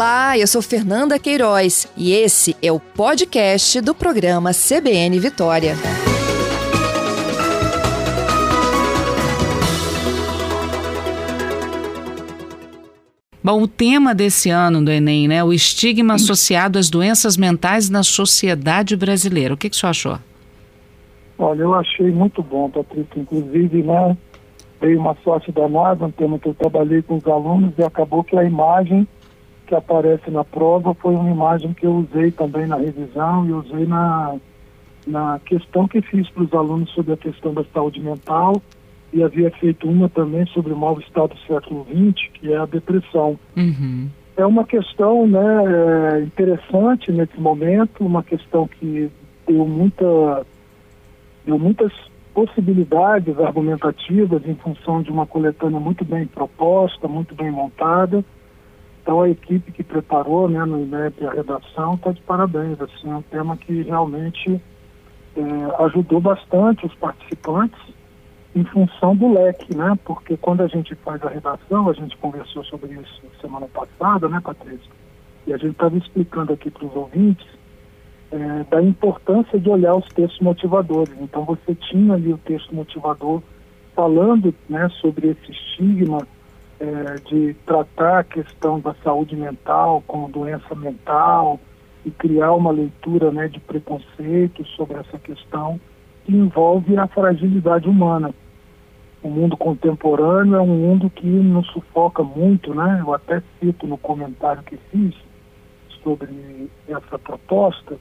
[0.00, 5.74] Olá, eu sou Fernanda Queiroz e esse é o podcast do programa CBN Vitória.
[13.44, 15.44] Bom, o tema desse ano do Enem, né?
[15.44, 19.52] O estigma associado às doenças mentais na sociedade brasileira.
[19.52, 20.18] O que, que o senhor achou?
[21.38, 23.20] Olha, eu achei muito bom, Patrícia.
[23.20, 24.16] Inclusive, né?
[24.80, 28.34] Veio uma sorte danada, um tema que eu trabalhei com os alunos e acabou que
[28.34, 29.06] a imagem
[29.70, 33.86] que aparece na prova foi uma imagem que eu usei também na revisão e usei
[33.86, 34.34] na,
[35.06, 38.60] na questão que fiz para os alunos sobre a questão da saúde mental
[39.12, 42.66] e havia feito uma também sobre o mau estado do século XX, que é a
[42.66, 43.38] depressão.
[43.56, 44.08] Uhum.
[44.36, 49.08] É uma questão né, é, interessante nesse momento, uma questão que
[49.46, 50.44] deu, muita,
[51.46, 51.92] deu muitas
[52.34, 58.24] possibilidades argumentativas em função de uma coletânea muito bem proposta, muito bem montada,
[59.02, 62.80] então a equipe que preparou, né, no INEP a redação, está de parabéns.
[62.80, 64.60] Assim, é um tema que realmente
[65.36, 67.80] é, ajudou bastante os participantes
[68.54, 69.96] em função do leque, né?
[70.04, 74.40] Porque quando a gente faz a redação, a gente conversou sobre isso semana passada, né,
[74.40, 74.90] Patrícia?
[75.46, 77.46] E a gente estava explicando aqui para os ouvintes
[78.30, 81.14] é, da importância de olhar os textos motivadores.
[81.20, 83.42] Então você tinha ali o texto motivador
[83.94, 86.26] falando né, sobre esse estigma
[86.80, 91.60] é, de tratar a questão da saúde mental como doença mental
[92.04, 95.78] e criar uma leitura né, de preconceito sobre essa questão
[96.24, 98.34] que envolve a fragilidade humana.
[99.22, 103.02] O mundo contemporâneo é um mundo que nos sufoca muito, né?
[103.06, 105.14] Eu até cito no comentário que fiz
[106.02, 107.98] sobre essa proposta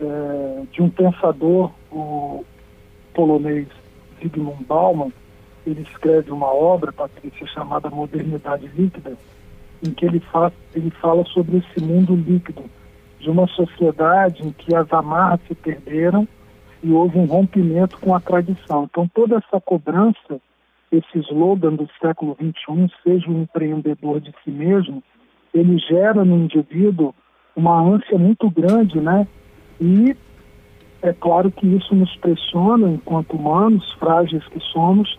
[0.00, 2.44] é, de um pensador, o
[3.14, 3.68] polonês
[4.20, 5.12] Zygmunt Bauman,
[5.68, 9.16] ele escreve uma obra, Patrícia, chamada Modernidade Líquida,
[9.82, 10.22] em que ele,
[10.74, 12.64] ele fala sobre esse mundo líquido,
[13.20, 16.26] de uma sociedade em que as amarras se perderam
[16.82, 18.84] e houve um rompimento com a tradição.
[18.84, 20.40] Então, toda essa cobrança,
[20.90, 25.02] esse slogan do século XXI, seja um empreendedor de si mesmo,
[25.52, 27.14] ele gera no indivíduo
[27.56, 29.26] uma ânsia muito grande, né?
[29.80, 30.16] E
[31.02, 35.18] é claro que isso nos pressiona, enquanto humanos frágeis que somos,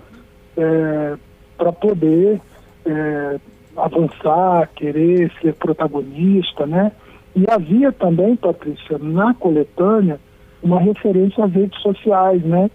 [0.57, 1.15] é,
[1.57, 2.41] para poder
[2.85, 3.39] é,
[3.75, 6.91] avançar, querer ser protagonista, né?
[7.35, 10.19] E havia também, Patrícia, na coletânea,
[10.61, 12.69] uma referência às redes sociais, né?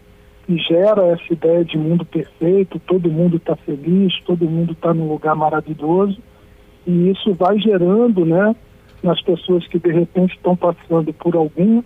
[0.47, 5.09] Que gera essa ideia de mundo perfeito, todo mundo está feliz, todo mundo está num
[5.09, 6.19] lugar maravilhoso,
[6.87, 8.55] e isso vai gerando, né,
[9.03, 11.83] nas pessoas que de repente estão passando por algum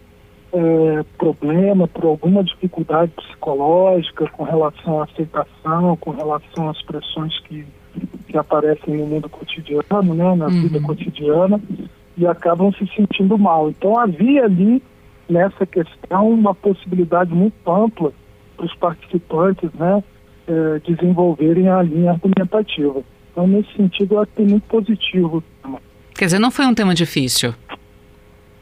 [0.53, 7.66] é, problema, por alguma dificuldade psicológica com relação à aceitação, com relação às pressões que,
[8.28, 10.62] que aparecem no mundo cotidiano, né, na uhum.
[10.62, 11.60] vida cotidiana,
[12.16, 13.70] e acabam se sentindo mal.
[13.70, 14.82] Então havia ali
[15.28, 18.12] nessa questão uma possibilidade muito ampla
[18.56, 20.03] para os participantes né,
[20.48, 23.03] é, desenvolverem a linha argumentativa.
[23.31, 25.44] Então, nesse sentido, eu acho que é muito positivo.
[26.14, 27.54] Quer dizer, não foi um tema difícil?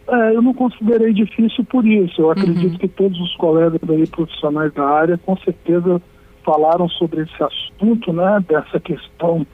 [0.09, 2.21] É, eu não considerei difícil por isso.
[2.21, 2.78] Eu acredito uhum.
[2.78, 6.00] que todos os colegas aí profissionais da área com certeza
[6.44, 9.44] falaram sobre esse assunto, né, dessa questão,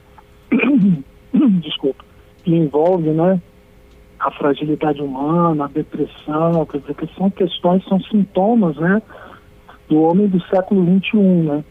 [1.59, 2.05] desculpa,
[2.43, 3.41] que envolve, né,
[4.19, 9.01] a fragilidade humana, a depressão, quer dizer, que são questões, são sintomas, né,
[9.89, 11.63] do homem do século XXI, né.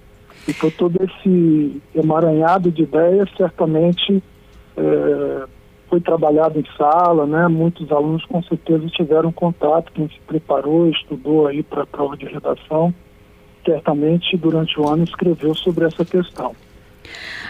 [0.49, 4.21] Então todo esse emaranhado de ideias certamente
[4.77, 5.45] é,
[5.93, 7.47] foi trabalhado em sala, né?
[7.49, 12.25] Muitos alunos com certeza tiveram contato, quem se preparou, estudou aí para a prova de
[12.25, 12.95] redação,
[13.63, 16.57] certamente durante o ano escreveu sobre essa questão.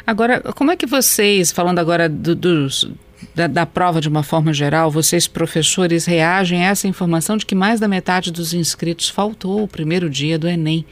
[0.04, 2.90] Agora, como é que vocês, falando agora do, dos,
[3.32, 7.54] da, da, prova de uma forma geral, vocês professores reagem a essa informação de que
[7.54, 10.84] mais da metade dos inscritos faltou o primeiro dia do Enem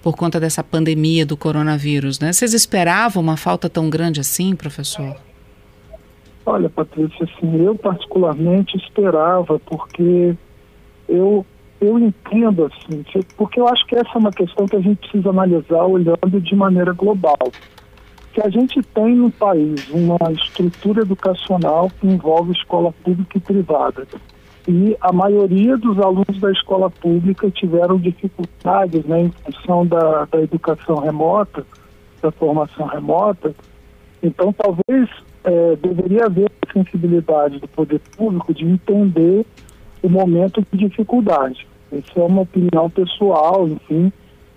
[0.00, 2.32] por conta dessa pandemia do coronavírus, né?
[2.32, 5.16] Vocês esperavam uma falta tão grande assim, professor?
[6.46, 10.36] Olha, Patrícia, assim, eu particularmente esperava, porque
[11.08, 11.44] eu,
[11.80, 13.02] eu entendo, assim,
[13.36, 16.54] porque eu acho que essa é uma questão que a gente precisa analisar olhando de
[16.54, 17.38] maneira global.
[18.34, 24.06] Que a gente tem no país uma estrutura educacional que envolve escola pública e privada.
[24.66, 30.42] E a maioria dos alunos da escola pública tiveram dificuldades né, em função da, da
[30.42, 31.64] educação remota,
[32.20, 33.54] da formação remota.
[34.22, 35.08] Então, talvez
[35.44, 39.46] é, deveria haver sensibilidade do poder público de entender
[40.02, 41.66] o momento de dificuldade.
[41.92, 44.12] Essa é uma opinião pessoal, enfim,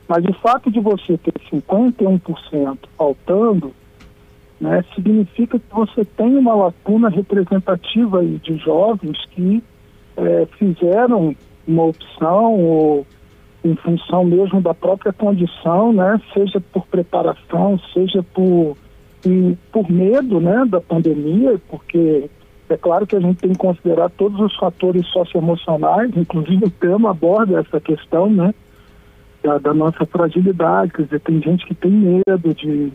[0.08, 3.74] mas o fato de você ter 51% faltando
[4.60, 9.64] né, significa que você tem uma lacuna representativa de jovens que
[10.16, 11.36] é, fizeram
[11.68, 13.06] uma opção ou
[13.64, 18.78] em função mesmo da própria condição, né, seja por preparação, seja por,
[19.72, 22.30] por medo né, da pandemia, porque
[22.70, 27.12] é claro que a gente tem que considerar todos os fatores socioemocionais, inclusive o tema
[27.12, 28.54] aborda essa questão, né,
[29.44, 32.92] da, da nossa fragilidade, quer dizer, tem gente que tem medo de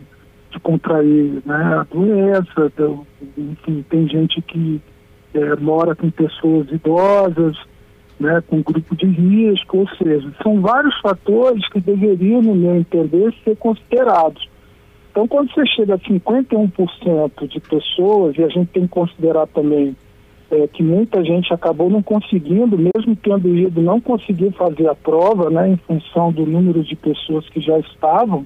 [0.53, 3.05] de contrair né, a doença, então,
[3.37, 4.79] enfim, tem gente que
[5.33, 7.57] é, mora com pessoas idosas,
[8.19, 13.33] né, com grupo de risco, ou seja, são vários fatores que deveriam, no meu entender,
[13.43, 14.47] ser considerados.
[15.13, 19.95] Então, quando você chega a 51% de pessoas, e a gente tem que considerar também
[20.49, 25.49] é, que muita gente acabou não conseguindo, mesmo tendo ido, não conseguir fazer a prova,
[25.51, 28.45] né, em função do número de pessoas que já estavam,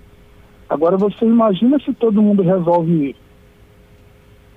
[0.69, 3.15] Agora você imagina se todo mundo resolve ir.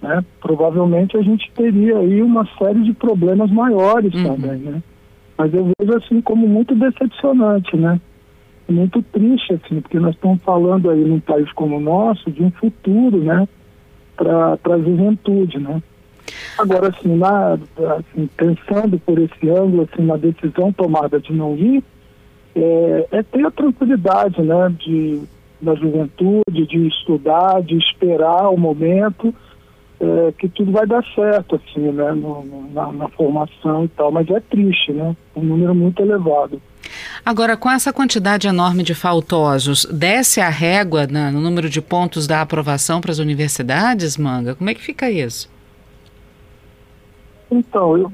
[0.03, 0.25] Né?
[0.41, 4.25] Provavelmente a gente teria aí uma série de problemas maiores uhum.
[4.25, 4.83] também, né?
[5.37, 8.01] Mas eu vejo assim como muito decepcionante, né?
[8.71, 12.51] Muito triste, assim, porque nós estamos falando aí num país como o nosso de um
[12.53, 13.49] futuro, né?
[14.17, 15.83] Para a juventude, né?
[16.59, 17.55] Agora, assim, na,
[17.99, 21.83] assim, pensando por esse ângulo, assim, na decisão tomada de não ir,
[22.55, 24.75] é, é ter a tranquilidade, né?
[24.79, 25.23] De
[25.61, 29.35] da juventude, de estudar, de esperar o momento
[30.01, 34.11] é, que tudo vai dar certo, assim, né, no, na, na, formação e tal.
[34.11, 35.15] Mas é triste, né?
[35.37, 36.61] Um número muito elevado.
[37.25, 42.27] Agora, com essa quantidade enorme de faltosos, desce a régua na, no número de pontos
[42.27, 44.55] da aprovação para as universidades, Manga?
[44.55, 45.51] Como é que fica isso?
[47.51, 48.13] Então, eu,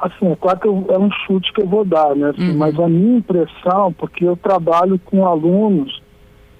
[0.00, 2.30] Assim, é que eu, é um chute que eu vou dar, né?
[2.30, 2.56] Assim, uhum.
[2.56, 6.00] Mas a minha impressão, porque eu trabalho com alunos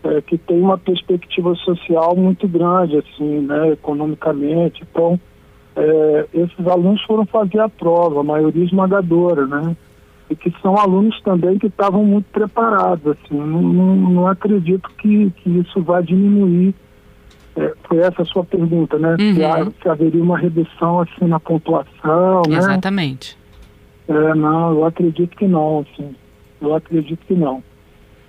[0.02, 3.70] é, que têm uma perspectiva social muito grande, assim, né?
[3.70, 4.82] Economicamente.
[4.90, 5.20] Então,
[5.76, 9.76] é, esses alunos foram fazer a prova, a maioria esmagadora, né?
[10.30, 13.36] E que são alunos também que estavam muito preparados, assim.
[13.36, 16.74] Não, não, não acredito que, que isso vai diminuir
[17.58, 19.16] é, foi essa a sua pergunta, né?
[19.18, 19.34] Uhum.
[19.34, 22.56] Se, há, se, haveria uma redução assim na pontuação, né?
[22.56, 23.36] Exatamente.
[24.06, 26.14] É, não, eu acredito que não, assim.
[26.60, 27.62] Eu acredito que não.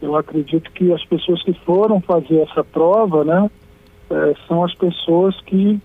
[0.02, 3.52] Eu acredito que as pessoas que foram fazer essa prova, né,
[4.10, 5.80] é, são as pessoas que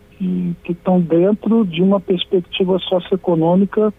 [0.62, 3.92] que estão dentro de uma perspectiva socioeconômica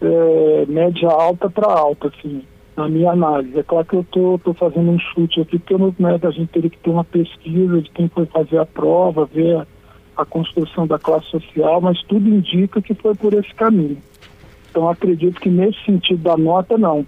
[0.00, 2.42] é, média alta para alta, assim
[2.78, 3.58] na minha análise.
[3.58, 6.30] É claro que eu estou tô, tô fazendo um chute aqui, porque não, né, a
[6.30, 9.66] gente teria que ter uma pesquisa de quem foi fazer a prova, ver a,
[10.16, 13.98] a construção da classe social, mas tudo indica que foi por esse caminho.
[14.70, 17.04] Então acredito que nesse sentido da nota, não.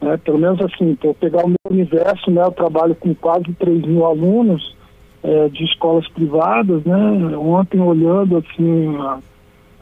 [0.00, 3.82] É, pelo menos assim, para pegar o meu universo, né, eu trabalho com quase 3
[3.82, 4.74] mil alunos
[5.22, 7.36] é, de escolas privadas, né?
[7.36, 9.18] Ontem olhando assim a,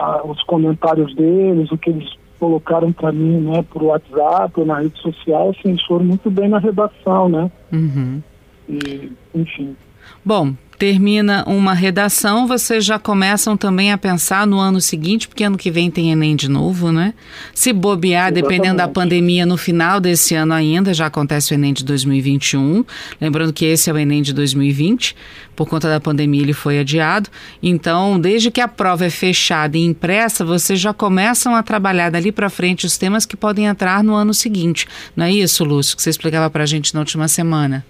[0.00, 2.08] a, os comentários deles, o que eles
[2.38, 6.48] colocaram para mim, né, por WhatsApp ou na rede social, assim, eles foram muito bem
[6.48, 7.50] na redação, né?
[7.70, 8.22] Uhum.
[8.68, 9.76] E, enfim.
[10.24, 15.58] Bom, termina uma redação, vocês já começam também a pensar no ano seguinte, porque ano
[15.58, 17.12] que vem tem Enem de novo, né?
[17.52, 18.42] Se bobear, Exatamente.
[18.42, 22.82] dependendo da pandemia, no final desse ano ainda já acontece o Enem de 2021.
[23.20, 25.14] Lembrando que esse é o Enem de 2020,
[25.54, 27.28] por conta da pandemia ele foi adiado.
[27.62, 32.32] Então, desde que a prova é fechada e impressa, vocês já começam a trabalhar dali
[32.32, 34.86] para frente os temas que podem entrar no ano seguinte.
[35.14, 37.84] Não é isso, Lúcio, que você explicava para a gente na última semana?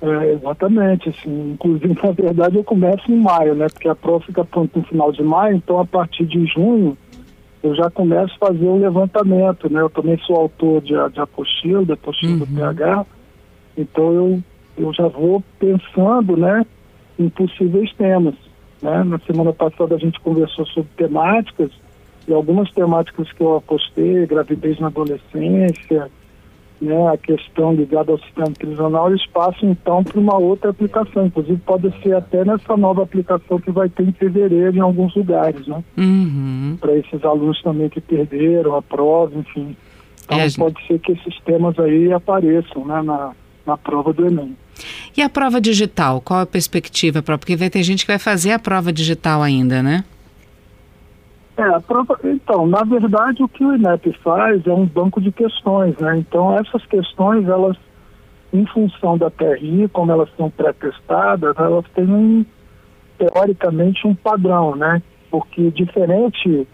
[0.00, 3.66] É, exatamente, assim, inclusive na verdade eu começo em maio, né?
[3.72, 6.96] Porque a prova fica pronta no final de maio, então a partir de junho
[7.62, 9.80] eu já começo a fazer o levantamento, né?
[9.80, 12.38] Eu também sou autor de, de apostila, de apostila uhum.
[12.38, 13.06] do PH,
[13.76, 14.42] então eu,
[14.76, 16.64] eu já vou pensando, né,
[17.18, 18.34] em possíveis temas.
[18.82, 19.02] Né?
[19.04, 21.70] Na semana passada a gente conversou sobre temáticas,
[22.28, 26.10] e algumas temáticas que eu apostei, gravidez na adolescência,
[26.80, 31.26] né, a questão ligada ao sistema prisional, eles passam então para uma outra aplicação.
[31.26, 35.66] Inclusive pode ser até nessa nova aplicação que vai ter em fevereiro em alguns lugares,
[35.66, 35.82] né?
[35.96, 36.76] Uhum.
[36.80, 39.76] Para esses alunos também que perderam a prova, enfim.
[40.24, 43.32] Então é, pode ser que esses temas aí apareçam né, na,
[43.64, 44.56] na prova do Enem.
[45.16, 47.22] E a prova digital, qual a perspectiva?
[47.22, 50.04] Porque vai ter gente que vai fazer a prova digital ainda, né?
[51.56, 55.32] É, a prova, então, na verdade, o que o INEP faz é um banco de
[55.32, 56.18] questões, né?
[56.18, 57.76] Então, essas questões, elas,
[58.52, 62.44] em função da TRI, como elas são pré-testadas, elas têm, um,
[63.16, 65.02] teoricamente, um padrão, né?
[65.30, 66.68] Porque diferente,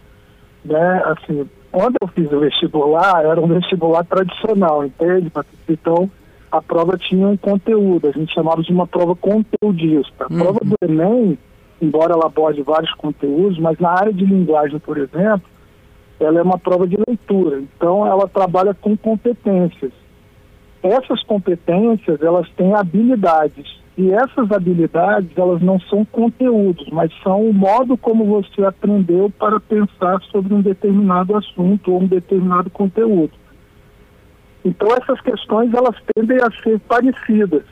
[0.64, 5.30] né, assim, quando eu fiz o vestibular, era um vestibular tradicional, entende?
[5.68, 6.10] Então,
[6.50, 10.26] a prova tinha um conteúdo, a gente chamava de uma prova conteudista.
[10.28, 10.38] A uhum.
[10.40, 11.38] prova do Enem,
[11.82, 15.42] embora ela aborde vários conteúdos, mas na área de linguagem, por exemplo,
[16.20, 17.60] ela é uma prova de leitura.
[17.60, 19.92] Então, ela trabalha com competências.
[20.80, 23.82] Essas competências, elas têm habilidades.
[23.98, 29.60] E essas habilidades, elas não são conteúdos, mas são o modo como você aprendeu para
[29.60, 33.32] pensar sobre um determinado assunto ou um determinado conteúdo.
[34.64, 37.64] Então essas questões elas tendem a ser parecidas.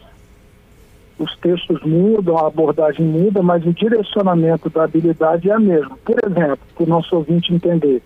[1.21, 5.99] Os textos mudam, a abordagem muda, mas o direcionamento da habilidade é a mesma.
[6.03, 8.03] Por exemplo, para o nosso ouvinte entender,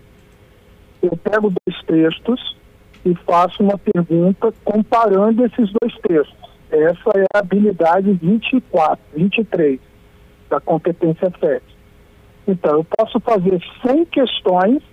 [1.01, 2.57] eu pego dois textos
[3.05, 6.49] e faço uma pergunta comparando esses dois textos.
[6.69, 9.79] Essa é a habilidade 24, 23
[10.49, 11.63] da competência FET.
[12.45, 14.83] Então, eu posso fazer 100 questões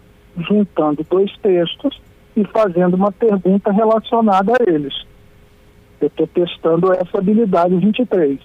[0.49, 2.01] juntando dois textos
[2.37, 4.95] e fazendo uma pergunta relacionada a eles.
[6.03, 8.41] Eu estou testando essa habilidade 23.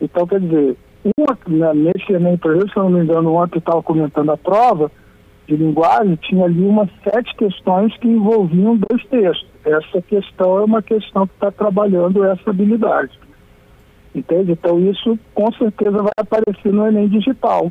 [0.00, 0.76] Então, quer dizer,
[1.18, 4.36] uma, né, nesse Enem, por exemplo, se eu não me engano, ontem estava comentando a
[4.38, 4.90] prova
[5.46, 9.46] de linguagem, tinha ali umas sete questões que envolviam dois textos.
[9.64, 13.18] Essa questão é uma questão que está trabalhando essa habilidade.
[14.14, 14.52] Entende?
[14.52, 17.70] Então, isso com certeza vai aparecer no Enem Digital.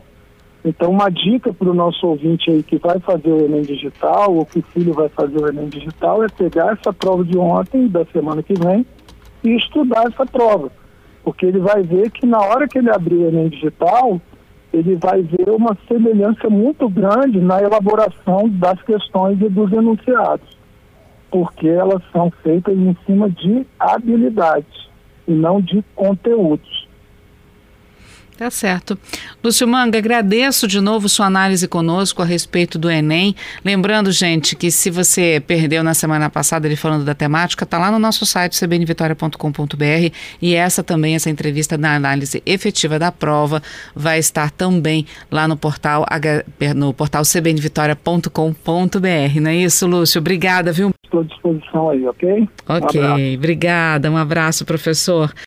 [0.64, 4.46] Então, uma dica para o nosso ouvinte aí que vai fazer o Enem Digital, ou
[4.46, 8.06] que o filho vai fazer o Enem Digital, é pegar essa prova de ontem, da
[8.06, 8.86] semana que vem,
[9.48, 10.72] e estudar essa prova.
[11.24, 14.22] Porque ele vai ver que na hora que ele abrir o Enem Digital,
[14.74, 20.58] ele vai ver uma semelhança muito grande na elaboração das questões e dos enunciados.
[21.32, 24.88] Porque elas são feitas em cima de habilidades
[25.27, 26.87] e não de conteúdos.
[28.38, 28.96] Tá certo.
[29.44, 33.36] Lúcio Manga, agradeço de novo sua análise conosco a respeito do Enem.
[33.65, 37.89] Lembrando, gente, que se você perdeu na semana passada ele falando da temática, tá lá
[37.89, 43.60] no nosso site cbnvitória.com.br e essa também, essa entrevista da análise efetiva da prova,
[43.96, 46.06] vai estar também lá no portal,
[46.75, 49.41] no portal cbnvitória.com.br.
[49.41, 50.20] Não é isso, Lúcio?
[50.20, 50.91] Obrigada, viu?
[51.03, 52.48] Estou à disposição aí, ok?
[52.67, 54.12] Ok, um obrigada.
[54.12, 55.34] Um abraço, professor.